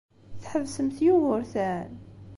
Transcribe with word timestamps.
Tḥebsemt 0.41 0.97
Yugurten? 1.05 1.91